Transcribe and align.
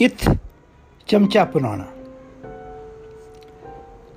इथ 0.00 0.38
चमचा 1.08 1.44
पुराना। 1.44 1.90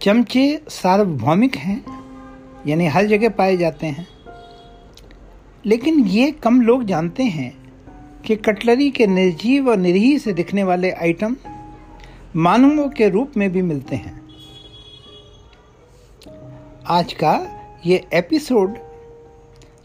चमचे 0.01 0.61
सार्वभौमिक 0.69 1.55
हैं, 1.55 1.85
यानी 2.67 2.87
हर 2.87 3.05
जगह 3.05 3.29
पाए 3.29 3.57
जाते 3.57 3.87
हैं। 3.87 4.07
लेकिन 5.65 5.99
ये 5.99 6.31
कम 6.31 6.61
लोग 6.61 6.83
जानते 6.83 7.23
हैं 7.23 7.73
कि 8.25 8.35
कटलरी 8.35 8.91
के 8.91 9.07
निर्जीव 9.07 9.69
और 9.69 9.77
निरीह 9.77 10.17
से 10.17 10.33
दिखने 10.33 10.63
वाले 10.63 10.91
आइटम 10.91 11.35
मानवों 12.35 12.89
के 12.89 13.09
रूप 13.09 13.31
में 13.37 13.51
भी 13.51 13.61
मिलते 13.61 13.95
हैं। 13.95 14.27
आज 16.87 17.13
का 17.13 17.47
ये 17.85 18.07
एपिसोड 18.13 18.77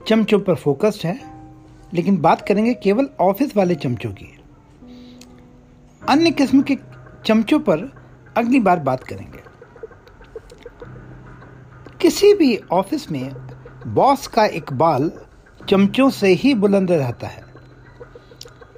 चमचों 0.08 0.40
पर 0.40 0.54
फोकस्ड 0.54 1.06
है, 1.06 1.20
लेकिन 1.94 2.16
बात 2.16 2.48
करेंगे 2.48 2.74
केवल 2.74 3.08
ऑफ़िस 3.20 3.56
वाले 3.56 3.74
चमचों 3.74 4.10
की। 4.10 4.38
अन्य 6.08 6.30
किस्म 6.30 6.62
के 6.62 6.78
चमचों 7.26 7.60
पर 7.60 7.92
अगली 8.36 8.60
बार 8.60 8.78
बात 8.78 9.04
करेंगे। 9.04 9.42
किसी 12.00 12.34
भी 12.34 12.56
ऑफ़िस 12.72 13.10
में 13.12 13.32
बॉस 13.86 14.26
का 14.26 14.46
इकबाल 14.46 15.12
चमचों 15.68 16.10
से 16.10 16.28
ही 16.28 16.54
बुलंद 16.54 16.92
रहता 16.92 17.26
है। 17.26 17.44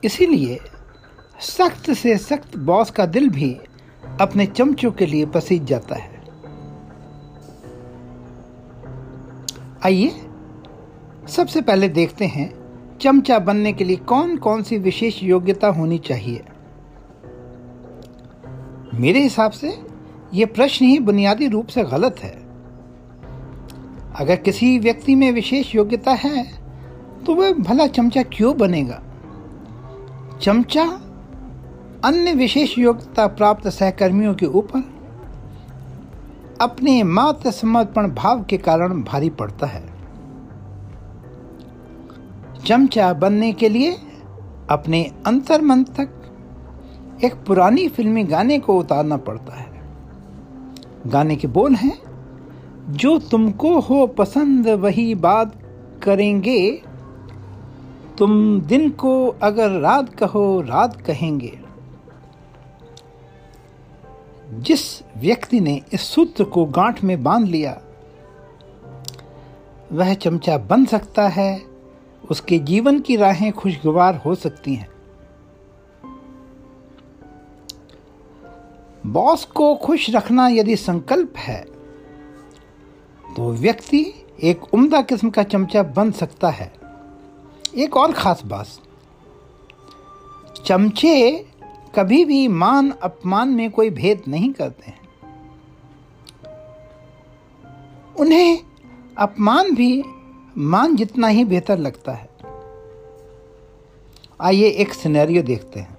इसीलिए 0.04 0.60
सख्त 1.40 1.90
से 1.90 2.16
सख्त 2.18 2.56
बॉस 2.56 2.90
का 2.90 3.06
दिल 3.06 3.28
भी 3.28 3.60
अपने 4.20 4.46
चमचों 4.46 4.92
के 4.92 5.06
लिए 5.06 5.26
पसीज 5.26 5.64
जाता 5.64 5.94
है। 5.94 6.22
आइए, 9.84 10.08
सबसे 11.28 11.60
पहले 11.62 11.88
देखते 11.88 12.24
हैं 12.24 12.52
चमचा 12.98 13.38
बनने 13.38 13.72
के 13.72 13.84
लिए 13.84 13.96
कौन 13.96 14.36
कौन 14.36 14.62
सी 14.62 14.78
विशेष 14.78 15.22
योग्यता 15.22 15.68
होनी 15.68 15.98
चाहिए। 15.98 16.44
मेरे 18.94 19.22
हिसाब 19.22 19.50
से 19.50 19.78
यह 20.34 20.46
प्रश्न 20.46 20.84
ही 20.84 20.98
बुनियादी 20.98 21.48
रूप 21.48 21.66
से 21.66 21.82
गलत 21.84 22.18
है। 22.18 22.32
अगर 24.20 24.36
किसी 24.36 24.78
व्यक्ति 24.78 25.14
में 25.14 25.30
विशेष 25.32 25.74
योग्यता 25.74 26.12
है 26.12 26.44
तो 27.26 27.34
वह 27.34 27.52
भला 27.52 27.86
चमचा 27.86 28.22
क्यों 28.22 28.56
बनेगा? 28.56 29.02
चमचा 30.42 30.84
अन्य 32.04 32.32
विशेष 32.32 32.78
योग्यता 32.78 33.26
प्राप्त 33.26 33.68
सहकर्मियों 33.68 34.34
के 34.34 34.46
ऊपर 34.46 34.82
अपने 36.60 37.02
मात्र 37.02 37.50
समर्पण 37.50 38.08
भाव 38.14 38.44
के 38.44 38.58
कारण 38.58 39.02
भारी 39.02 39.30
पड़ता 39.30 39.66
है। 39.66 39.84
चमचा 42.66 43.12
बनने 43.12 43.52
के 43.52 43.68
लिए 43.68 43.96
अपने 44.70 45.02
अंतर्मन 45.26 45.82
तक 45.84 46.20
एक 47.24 47.34
पुरानी 47.34 47.88
फिल्मी 47.88 48.24
गाने 48.24 48.58
को 48.58 48.78
उतारना 48.78 49.16
पड़ता 49.16 49.54
है। 49.54 49.82
गाने 51.06 51.36
के 51.36 51.48
बोल 51.48 51.74
हैं, 51.74 52.00
जो 52.92 53.18
तुमको 53.18 53.80
हो 53.80 54.06
पसंद, 54.06 54.68
वही 54.68 55.14
बात 55.14 55.58
करेंगे। 56.02 56.82
तुम 58.18 58.60
दिन 58.60 58.90
को 58.90 59.28
अगर 59.28 59.70
रात 59.70 60.14
कहो, 60.14 60.60
रात 60.60 61.00
कहेंगे। 61.00 61.60
जिस 64.54 65.02
व्यक्ति 65.02 65.60
ने 65.60 65.80
इस 65.92 66.00
सूत्र 66.00 66.44
को 66.44 66.64
गांठ 66.64 67.04
में 67.04 67.22
बाँध 67.22 67.46
लिया, 67.46 67.80
वह 69.92 70.14
चमचा 70.14 70.58
बन 70.58 70.84
सकता 70.84 71.28
है, 71.28 71.62
उसके 72.30 72.58
जीवन 72.58 73.00
की 73.00 73.16
राहें 73.16 73.52
खुशगवार 73.52 74.16
हो 74.16 74.34
सकती 74.34 74.74
हैं। 74.74 74.93
बॉस 79.06 79.44
को 79.44 79.74
खुश 79.74 80.10
रखना 80.10 80.48
यदि 80.48 80.76
संकल्प 80.76 81.36
है 81.36 81.60
तो 83.36 83.52
व्यक्ति 83.52 84.04
एक 84.42 84.74
उम्दा 84.74 85.00
किस्म 85.02 85.30
का 85.30 85.42
चमचा 85.42 85.82
बन 85.82 86.10
सकता 86.10 86.50
है। 86.50 86.72
एक 87.76 87.96
और 87.96 88.12
खास 88.12 88.42
बात, 88.44 88.66
चमचे 90.66 91.46
कभी 91.94 92.24
भी 92.24 92.48
मान 92.48 92.90
अपमान 93.02 93.48
में 93.48 93.70
कोई 93.70 93.90
भेद 93.90 94.22
नहीं 94.28 94.52
करते 94.52 94.90
हैं। 94.90 95.00
उन्हें 98.18 98.58
अपमान 99.18 99.74
भी, 99.74 100.02
मान 100.58 100.96
जितना 100.96 101.28
ही 101.28 101.44
बेहतर 101.44 101.78
लगता 101.78 102.12
है। 102.12 102.28
आइए 104.40 104.68
एक 104.68 104.92
सिनेरियो 104.94 105.42
देखते 105.42 105.80
हैं। 105.80 105.93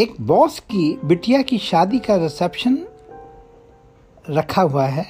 एक 0.00 0.14
बॉस 0.20 0.60
की 0.60 0.98
बिटिया 1.04 1.42
की 1.42 1.58
शादी 1.58 1.98
का 1.98 2.16
रिसेप्शन 2.16 2.78
रखा 4.30 4.62
हुआ 4.62 4.86
है। 4.86 5.06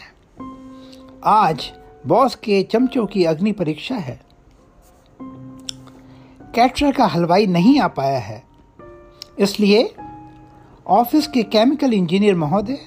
आज 1.25 1.73
बॉस 2.07 2.35
के 2.35 2.63
चमचों 2.63 3.07
की 3.07 3.25
अग्नि 3.25 3.53
परीक्षा 3.53 3.95
है। 3.95 4.21
कैटरर 6.55 6.93
का 6.93 7.07
हलवाई 7.07 7.47
नहीं 7.47 7.81
आ 7.81 7.89
पाया 7.89 8.19
है। 8.19 8.43
इसलिए 9.39 9.95
ऑफ़िस 10.87 11.27
के 11.27 11.43
केमिकल 11.43 11.93
इंजीनियर 11.93 12.35
महोदय 12.35 12.79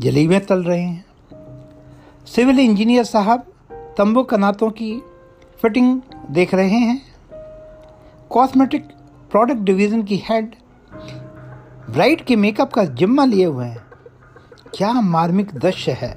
जलीबें 0.00 0.46
तल 0.46 0.62
रहे 0.62 0.82
हैं। 0.82 1.04
सिविल 2.26 2.60
इंजीनियर 2.60 3.04
साहब 3.04 3.52
तंबू 3.72 4.22
कनातों 4.22 4.70
की 4.70 5.02
फिटिंग 5.62 6.00
देख 6.30 6.54
रहे 6.54 6.78
हैं। 6.78 7.02
कॉस्मेटिक 8.30 8.84
प्रोडक्ट 9.30 9.60
डिवीज़न 9.60 10.02
की 10.02 10.16
हेड 10.16 10.54
ब्राइड 11.92 12.24
के 12.24 12.36
मेकअप 12.36 12.72
का 12.72 12.84
जिम्मा 12.84 13.24
लिए 13.24 13.44
हुए 13.44 13.66
हैं। 13.66 13.84
क्या 14.74 14.92
मार्मिक 14.92 15.54
दृश्य 15.54 15.92
है? 15.92 16.16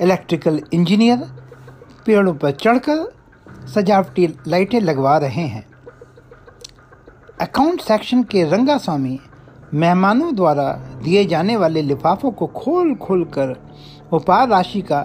इलेक्ट्रिकल 0.00 0.62
इंजीनियर, 0.72 1.18
पेड़ों 2.06 2.34
पर 2.34 2.50
चढ़कर 2.50 3.12
सजावटी 3.66 4.34
लाइटें 4.48 4.80
लगवा 4.80 5.18
रहे 5.18 5.42
हैं। 5.42 5.66
अकाउंट 7.40 7.80
सेक्शन 7.80 8.22
के 8.22 8.44
रंगा 8.44 8.78
स्वामी 8.78 9.20
मेहमानों 9.74 10.34
द्वारा 10.34 10.72
दिए 11.04 11.24
जाने 11.24 11.56
वाले 11.56 11.82
लिफाफों 11.82 12.30
को 12.30 12.46
खोल 12.46 12.94
खोल 12.94 13.24
कर 13.24 13.56
उपहार 14.12 14.48
राशि 14.48 14.82
का 14.82 15.02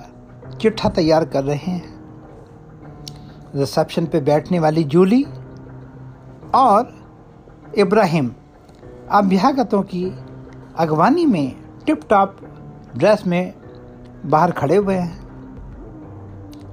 चिट्ठा 0.61 0.89
तैयार 0.89 1.25
कर 1.25 1.43
रहे 1.43 1.71
हैं। 1.71 1.93
रिसेप्शन 3.55 4.05
पे 4.05 4.21
बैठने 4.21 4.59
वाली 4.59 4.83
जूली 4.83 5.23
और 6.55 6.93
इब्राहिम 7.77 8.31
अभ्यागतों 9.11 9.81
की 9.81 10.13
अगवानी 10.77 11.25
में 11.25 11.55
टिप 11.85 12.01
टॉप 12.09 12.37
ड्रेस 12.97 13.23
में 13.27 13.53
बाहर 14.25 14.51
खड़े 14.51 14.75
हुए 14.75 14.95
हैं। 14.95 15.21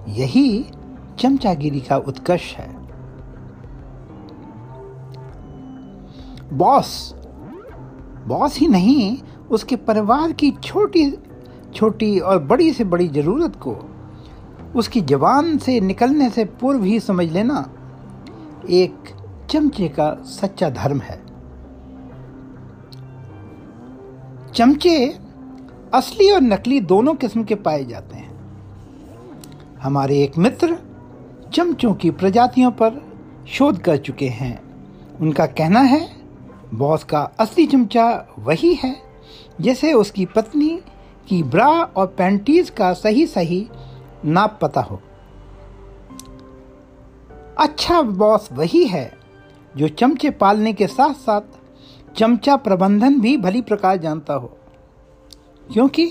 यही 0.09 0.67
चमचागिरी 1.19 1.81
का 1.81 1.97
उत्कर्ष 1.97 2.55
है। 2.55 2.81
बॉस 6.53 7.15
बॉस 8.27 8.59
ही 8.59 8.67
नहीं, 8.69 9.19
उसके 9.51 9.77
परिवार 9.77 10.33
की 10.33 10.51
छोटी 10.51 11.19
छोटी 11.75 12.19
और 12.19 12.39
बड़ी 12.39 12.73
से 12.73 12.85
बड़ी 12.85 13.09
ज़रूरत 13.09 13.57
को 13.57 13.77
उसकी 14.77 15.01
जवान 15.01 15.59
से 15.59 15.81
निकलने 15.81 16.31
से 16.31 16.45
पूर्व 16.45 16.85
ही 16.85 17.01
समझ 17.01 17.33
लेना 17.33 17.71
एक 18.71 18.95
चमचे 19.51 19.89
का 19.89 20.15
सच्चा 20.15 20.71
धर्म 20.71 21.01
है। 21.01 21.30
चमचे 24.61 25.17
असली 25.95 26.31
और 26.31 26.41
नकली 26.41 26.81
दोनों 26.81 27.15
किस्म 27.15 27.45
के 27.45 27.55
पाए 27.55 27.85
जाते 27.85 28.17
हैं। 28.17 28.31
हमारे 29.83 30.23
एक 30.23 30.39
मित्र 30.39 30.77
चमचों 31.55 31.95
की 31.95 32.11
प्रजातियों 32.11 32.71
पर 32.71 33.01
शोध 33.49 33.81
कर 33.83 33.97
चुके 33.97 34.29
हैं। 34.29 34.63
उनका 35.21 35.47
कहना 35.47 35.81
है, 35.81 36.01
बॉस 36.75 37.05
का 37.05 37.21
असली 37.41 37.67
चमचा 37.67 38.27
वही 38.39 38.75
है, 38.75 38.97
जैसे 39.61 39.93
उसकी 39.93 40.27
पत्नी 40.27 40.69
की 41.29 41.43
ब्रा 41.43 41.69
और 41.69 42.07
पैंटीज 42.07 42.71
का 42.71 42.93
सही 42.93 43.27
सही 43.27 43.67
नाप 44.25 44.59
पता 44.63 44.81
हो। 44.81 45.01
अच्छा 47.59 48.03
बॉस 48.03 48.49
वही 48.53 48.85
है, 48.85 49.13
जो 49.77 49.89
चमचे 49.89 50.31
पालने 50.31 50.73
के 50.73 50.87
साथ 50.87 51.15
साथ 51.15 51.60
चमचा 52.17 52.57
प्रबंधन 52.57 53.21
भी 53.21 53.37
भली 53.37 53.61
प्रकार 53.63 53.97
जानता 53.97 54.35
हो। 54.35 54.57
क्योंकि 55.73 56.07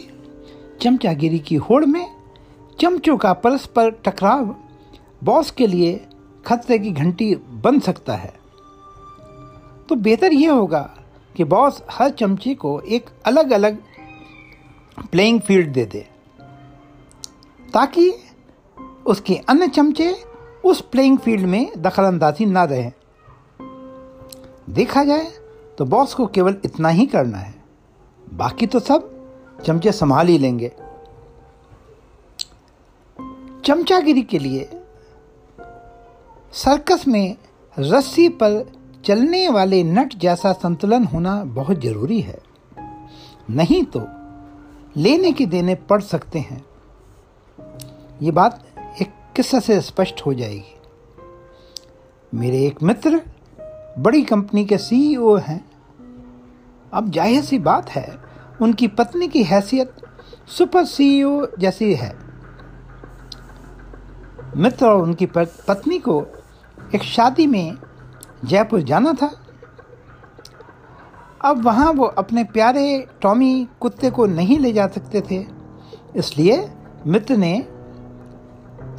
चमचागिरी 0.81 1.39
की 1.39 1.55
होड़ 1.55 1.85
में 1.85 2.05
चमचों 2.79 3.17
का 3.17 3.33
परस्पर 3.33 3.89
टकराव 4.05 4.55
बॉस 5.23 5.51
के 5.51 5.67
लिए 5.67 6.05
खतरे 6.45 6.79
की 6.79 6.91
घंटी 6.91 7.35
बन 7.35 7.79
सकता 7.79 8.15
है। 8.15 8.33
तो 9.89 9.95
बेहतर 9.95 10.33
यह 10.33 10.51
होगा 10.51 10.81
कि 11.35 11.43
बॉस 11.43 11.81
हर 11.91 12.09
चमचे 12.09 12.53
को 12.55 12.79
एक 12.81 13.09
अलग 13.25 13.51
अलग 13.51 13.77
प्लेइंग 15.11 15.39
फ़ील्ड 15.41 15.71
दे 15.73 15.85
दे, 15.85 16.07
ताकि 17.73 18.11
उसके 19.05 19.35
अन्य 19.49 19.67
चमचे 19.67 20.15
उस 20.65 20.81
प्लेइंग 20.81 21.17
फ़ील्ड 21.17 21.45
में 21.45 21.71
दखल 21.77 22.03
अंदाजी 22.03 22.45
ना 22.45 22.63
रहे। 22.63 22.91
देखा 24.69 25.03
जाए 25.03 25.27
तो 25.79 25.85
बॉस 25.85 26.13
को 26.13 26.25
केवल 26.25 26.55
इतना 26.65 26.89
ही 26.89 27.05
करना 27.05 27.37
है। 27.37 27.55
बाकी 28.33 28.67
तो 28.67 28.79
सब 28.79 29.27
चमचे 29.65 29.91
संभाल 29.91 30.27
ही 30.27 30.37
लेंगे। 30.37 30.71
चमचागिरी 33.65 34.21
के 34.21 34.39
लिए 34.39 34.69
सर्कस 36.53 37.07
में 37.07 37.35
रस्सी 37.79 38.29
पर 38.29 38.71
चलने 39.05 39.49
वाले 39.49 39.83
नट 39.83 40.15
जैसा 40.15 40.53
संतुलन 40.53 41.03
होना 41.03 41.43
बहुत 41.43 41.81
ज़रूरी 41.81 42.21
है। 42.21 42.39
नहीं 43.49 43.83
तो 43.83 44.01
लेने 44.97 45.31
के 45.31 45.45
देने 45.45 45.75
पड़ 45.75 46.01
सकते 46.01 46.39
हैं। 46.39 46.65
ये 48.21 48.31
बात 48.31 48.65
एक 49.01 49.13
किस्सा 49.35 49.59
से 49.59 49.81
स्पष्ट 49.81 50.21
हो 50.25 50.33
जाएगी। 50.33 50.75
मेरे 52.33 52.65
एक 52.65 52.83
मित्र 52.83 53.21
बड़ी 53.99 54.21
कंपनी 54.21 54.63
के 54.65 54.77
सीईओ 54.77 55.35
हैं। 55.37 55.63
अब 56.93 57.09
ज़ाहिर 57.11 57.43
सी 57.43 57.59
बात 57.59 57.89
है, 57.89 58.17
उनकी 58.61 58.87
पत्नी 58.87 59.27
की 59.27 59.43
हैसियत 59.43 59.95
सुपर 60.47 60.85
सीईओ 60.85 61.45
जैसी 61.59 61.93
है। 61.93 62.13
मित्र 64.57 64.85
और 64.85 65.01
उनकी 65.01 65.25
पत्नी 65.27 65.99
को 65.99 66.21
एक 66.95 67.03
शादी 67.03 67.47
में 67.47 67.77
जयपुर 68.45 68.81
जाना 68.81 69.13
था। 69.13 69.31
अब 71.41 71.63
वहाँ 71.63 71.91
वो 71.93 72.05
अपने 72.05 72.43
प्यारे 72.43 73.07
टॉमी 73.21 73.67
कुत्ते 73.79 74.09
को 74.09 74.25
नहीं 74.27 74.59
ले 74.59 74.71
जा 74.73 74.87
सकते 74.87 75.21
थे। 75.21 75.45
इसलिए 76.15 76.67
मित्र 77.07 77.37
ने 77.37 77.57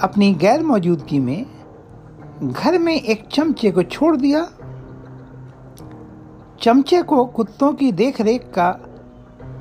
अपनी 0.03 0.33
गैर 0.35 0.63
मौजूदगी 0.63 1.19
में 1.19 1.47
घर 2.43 2.79
में 2.79 2.95
एक 2.95 3.27
चमचे 3.33 3.71
को 3.71 3.83
छोड़ 3.83 4.17
दिया 4.17 4.49
चमचे 6.63 7.03
को 7.03 7.25
कुत्तों 7.27 7.73
की 7.73 7.91
देख 7.93 8.21
रेख 8.21 8.51
का 8.55 8.69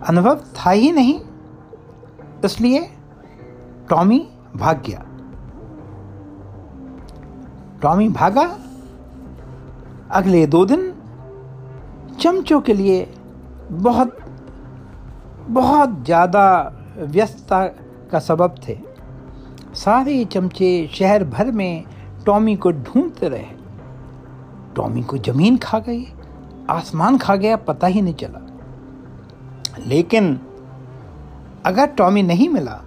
अनुभव 0.07 0.39
था 0.57 0.71
ही 0.71 0.91
नहीं। 0.91 1.19
इसलिए 2.45 2.79
टॉमी 3.89 4.19
भाग 4.55 4.81
गया। 4.85 5.05
टॉमी 7.81 8.09
भागा। 8.09 8.43
अगले 10.11 10.45
दो 10.47 10.65
दिन 10.65 10.91
चमचों 12.19 12.61
के 12.61 12.73
लिए 12.73 13.07
बहुत 13.71 14.17
बहुत 15.49 16.03
ज़्यादा 16.05 16.45
व्यस्तता 16.99 17.65
का 18.11 18.19
सबब 18.19 18.55
थे। 18.67 18.77
सारे 19.75 20.23
चमचे 20.25 20.89
शहर 20.93 21.23
भर 21.23 21.51
में 21.51 21.83
टॉमी 22.25 22.55
को 22.55 22.71
ढूंढते 22.71 23.29
रहे। 23.29 23.47
टॉमी 24.75 25.03
को 25.03 25.17
ज़मीन 25.17 25.57
खा 25.57 25.79
गई। 25.79 26.05
आसमान 26.69 27.17
खा 27.17 27.35
गया, 27.35 27.55
पता 27.55 27.87
ही 27.87 28.01
नहीं 28.01 28.13
चला। 28.13 28.45
लेकिन 29.87 30.39
अगर 31.65 31.85
टॉमी 31.85 32.23
नहीं 32.23 32.49
मिला 32.49 32.81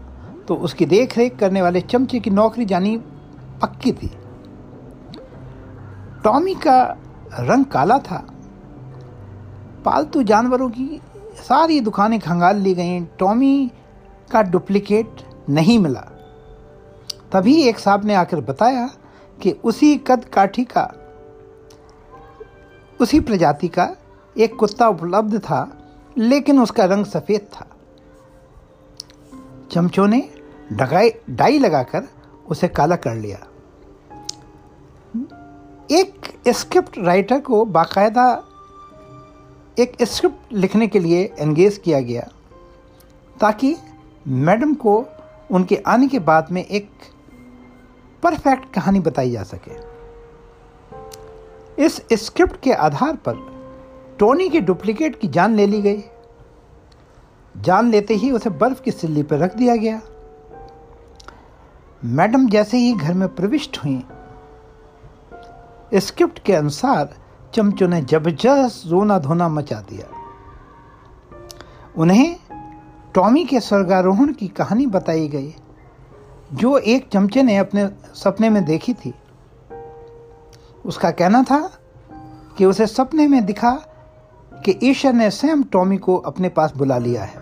तो 0.48 0.54
उसकी 0.54 0.86
देख 0.86 1.18
रेख 1.18 1.38
करने 1.38 1.62
वाले 1.62 1.80
चमचे 1.80 2.20
की 2.20 2.30
नौकरी 2.30 2.64
जानी 2.64 2.96
पक्की 3.62 3.92
थी। 3.92 4.10
टॉमी 6.24 6.54
का 6.54 6.82
रंग 7.40 7.64
काला 7.64 7.98
था। 7.98 8.24
पालतू 9.84 10.22
जानवरों 10.22 10.68
की 10.70 11.00
सारी 11.34 11.80
दुकानें 11.80 12.20
खंगाल 12.20 12.56
ली 12.56 12.74
गई। 12.74 13.00
टॉमी 13.00 13.70
का 14.30 14.42
डुप्लीकेट 14.42 15.10
नहीं 15.50 15.78
मिला। 15.78 16.04
तभी 17.32 17.62
एक 17.62 17.78
साहब 17.78 18.04
ने 18.04 18.14
आकर 18.14 18.40
बताया 18.40 18.88
कि 19.42 19.50
उसी 19.64 19.96
कद 19.96 20.24
काठी 20.24 20.64
का 20.64 21.01
उसी 23.02 23.20
प्रजाति 23.20 23.68
का 23.68 23.88
एक 24.36 24.54
कुत्ता 24.56 24.88
उपलब्ध 24.88 25.38
था, 25.38 25.60
लेकिन 26.18 26.60
उसका 26.60 26.84
रंग 26.84 27.04
सफ़ेद 27.06 27.48
था। 27.54 27.66
चमचों 29.70 30.06
ने 30.06 30.28
डगाई, 30.72 31.10
डाई 31.30 31.58
लगाकर 31.58 32.08
उसे 32.46 32.68
काला 32.68 32.96
कर 32.96 33.14
लिया। 33.14 33.38
एक 35.90 36.28
स्क्रिप्ट 36.48 36.98
राइटर 36.98 37.40
को 37.40 37.64
बाकायदा 37.64 38.26
एक 39.78 39.96
स्क्रिप्ट 40.02 40.52
लिखने 40.52 40.86
के 40.86 40.98
लिए 40.98 41.22
एंगेज 41.38 41.78
किया 41.78 42.00
गया, 42.00 42.28
ताकि 43.36 43.76
मैडम 44.28 44.74
को 44.74 45.04
उनके 45.50 45.76
आने 45.86 46.08
के 46.08 46.18
बाद 46.20 46.50
में 46.52 46.64
एक 46.64 46.90
परफेक्ट 48.22 48.72
कहानी 48.74 49.00
बताई 49.00 49.30
जा 49.30 49.42
सके। 49.42 49.76
इस 51.78 52.00
स्क्रिप्ट 52.12 52.60
के 52.62 52.72
आधार 52.72 53.16
पर 53.16 53.36
टोनी 54.18 54.48
के 54.48 54.60
डुप्लीकेट 54.60 55.18
की 55.20 55.28
जान 55.28 55.54
ले 55.54 55.66
ली 55.66 55.80
गई। 55.82 56.02
जान 57.54 57.90
लेते 57.90 58.14
ही 58.14 58.30
उसे 58.30 58.50
बर्फ़ 58.50 58.82
की 58.82 58.90
सिल्ली 58.90 59.22
पर 59.22 59.38
रख 59.38 59.56
दिया 59.56 59.76
गया। 59.76 60.00
मैडम 62.02 62.48
जैसे 62.48 62.76
ही 62.76 62.92
घर 62.94 63.14
में 63.14 63.28
प्रविष्ट 63.34 63.78
हुई, 63.78 64.02
स्क्रिप्ट 65.94 66.38
के 66.38 66.52
अनुसार 66.52 67.14
चमचों 67.54 67.88
ने 67.88 68.00
ज़बरदस्त 68.02 68.82
रोना 68.86 69.18
धोना 69.18 69.48
मचा 69.48 69.80
दिया। 69.80 70.06
उन्हें 71.96 72.36
टॉमी 73.14 73.44
के 73.44 73.60
स्वर्गारोहण 73.60 74.32
की 74.32 74.48
कहानी 74.48 74.86
बताई 74.86 75.28
गई, 75.28 75.54
जो 76.52 76.76
एक 76.78 77.08
चमचे 77.08 77.42
ने 77.42 77.56
अपने 77.56 77.88
सपने 78.14 78.50
में 78.50 78.64
देखी 78.64 78.94
थी। 78.94 79.14
उसका 80.84 81.10
कहना 81.10 81.42
था 81.42 81.60
कि 82.58 82.64
उसे 82.64 82.86
सपने 82.86 83.26
में 83.28 83.44
दिखा 83.46 83.70
कि 84.64 84.78
ईश्वर 84.82 85.12
ने 85.12 85.30
स्वयं 85.30 85.62
टॉमी 85.62 85.96
को 85.98 86.16
अपने 86.16 86.48
पास 86.48 86.72
बुला 86.76 86.98
लिया 86.98 87.22
है। 87.22 87.40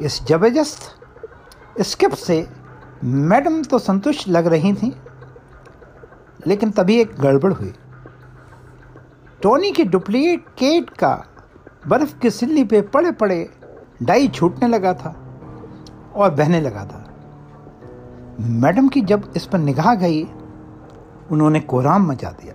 इस 0.00 0.22
ज़बरदस्त 0.24 0.90
स्क्रिप्ट 1.80 2.16
से 2.16 2.46
मैडम 3.04 3.62
तो 3.62 3.78
संतुष्ट 3.78 4.28
लग 4.28 4.46
रही 4.46 4.72
थी, 4.72 4.92
लेकिन 6.46 6.70
तभी 6.70 6.96
एक 7.00 7.14
गड़बड़ 7.20 7.52
हुई। 7.52 7.72
टोनी 9.42 9.70
के 9.72 9.84
डुप्लीकेट 9.84 10.48
केट 10.48 10.90
का 10.90 11.14
बर्फ़ 11.88 12.18
की 12.18 12.30
सिल्ली 12.30 12.64
पे 12.64 12.80
पड़े 12.80 13.10
पड़े 13.12 13.48
डाई 14.02 14.28
छूटने 14.28 14.68
लगा 14.68 14.92
था 14.94 15.10
और 16.14 16.30
बहने 16.30 16.60
लगा 16.60 16.84
था। 16.84 17.04
मैडम 18.40 18.88
की 18.88 19.00
जब 19.00 19.32
इस 19.36 19.46
पर 19.46 19.58
निगाह 19.58 19.94
गई 19.94 20.22
उन्होंने 21.32 21.60
कोराम 21.60 22.06
मचा 22.06 22.30
दिया। 22.32 22.54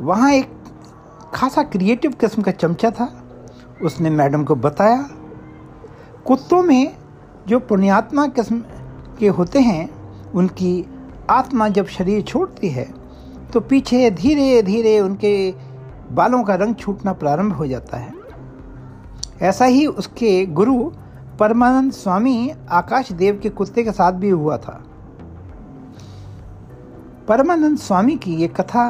वहाँ 0.00 0.32
एक 0.32 0.52
खासा 1.34 1.62
क्रिएटिव 1.62 2.12
किस्म 2.12 2.42
का 2.42 2.52
चमचा 2.52 2.90
था। 2.90 3.08
उसने 3.82 4.10
मैडम 4.10 4.44
को 4.44 4.54
बताया, 4.56 5.04
कुत्तों 6.26 6.62
में 6.62 6.96
जो 7.48 7.58
पुण्यात्मा 7.60 8.26
किस्म 8.28 8.62
के 9.18 9.28
होते 9.28 9.60
हैं, 9.60 9.88
उनकी 10.32 10.84
आत्मा 11.30 11.68
जब 11.68 11.86
शरीर 11.86 12.22
छोड़ती 12.22 12.68
है 12.68 12.88
तो 13.52 13.60
पीछे 13.60 14.10
धीरे 14.10 14.62
धीरे 14.62 14.98
उनके 15.00 15.50
बालों 16.12 16.42
का 16.44 16.54
रंग 16.54 16.74
छूटना 16.74 17.12
प्रारंभ 17.12 17.52
हो 17.52 17.66
जाता 17.66 17.96
है। 17.96 18.12
ऐसा 19.42 19.64
ही 19.64 19.86
उसके 19.86 20.46
गुरु 20.46 20.90
परमानंद 21.38 21.92
स्वामी 21.92 22.52
आकाश 22.70 23.12
देव 23.12 23.38
के 23.42 23.50
कुत्ते 23.50 23.82
के 23.84 23.92
साथ 23.92 24.12
भी 24.12 24.30
हुआ 24.30 24.56
था। 24.56 24.82
परमानंद 27.30 27.78
स्वामी 27.78 28.16
की 28.16 28.34
ये 28.34 28.46
कथा 28.48 28.84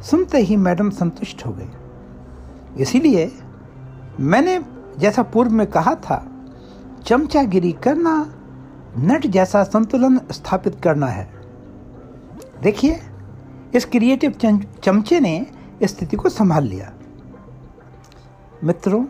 सुनते 0.00 0.38
ही 0.38 0.56
मैडम 0.56 0.90
संतुष्ट 0.90 1.46
हो 1.46 1.52
गई। 1.52 1.68
इसीलिए 2.82 3.30
मैंने 4.20 4.58
जैसा 4.98 5.22
पूर्व 5.22 5.50
में 5.50 5.66
कहा 5.66 5.94
था, 5.94 6.16
चमचागिरी 7.04 7.72
करना, 7.72 8.14
नट 8.98 9.26
जैसा 9.26 9.62
संतुलन 9.64 10.20
स्थापित 10.30 10.80
करना 10.82 11.06
है। 11.06 11.28
देखिए, 12.62 13.00
इस 13.74 13.84
क्रिएटिव 13.84 14.34
चमचे 14.84 15.20
ने 15.20 15.46
स्थिति 15.82 16.16
को 16.16 16.28
संभाल 16.28 16.64
लिया। 16.64 16.92
मित्रों, 18.64 19.04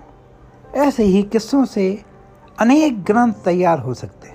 ऐसे 0.75 1.05
ही 1.05 1.23
किस्सों 1.23 1.65
से 1.65 2.05
अनेक 2.59 3.03
ग्रंथ 3.05 3.33
तैयार 3.33 3.79
हो 3.79 3.95
सकते 3.95 4.29
हैं। 4.29 4.34